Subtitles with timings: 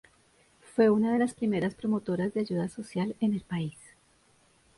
[0.73, 3.77] Fue una de las primeras promotoras de ayuda social en el país.